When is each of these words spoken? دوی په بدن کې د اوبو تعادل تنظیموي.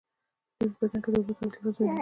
دوی 0.57 0.69
په 0.73 0.77
بدن 0.81 0.99
کې 1.03 1.09
د 1.11 1.15
اوبو 1.17 1.33
تعادل 1.37 1.49
تنظیموي. 1.59 1.89